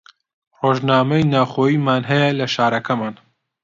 [0.59, 3.15] ڕۆژنامەیەکی ناوخۆییمان هەیە لە شارەکەمان